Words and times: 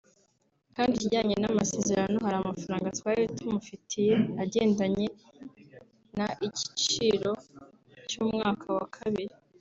Kandi 0.75 0.93
ikijyanye 0.95 1.35
n’ 1.39 1.45
amasezerano 1.51 2.17
hari 2.25 2.37
amafaranga 2.39 2.93
twari 2.97 3.23
tumufitiye 3.35 4.13
agendanye 4.43 5.07
na 6.17 6.27
ikiciro 6.47 7.31
c 8.09 8.11
y’ 8.15 8.21
umwaka 8.25 8.67
wa 8.77 8.85
kabiri 8.97 9.33